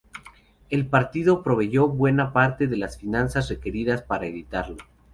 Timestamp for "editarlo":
4.25-4.77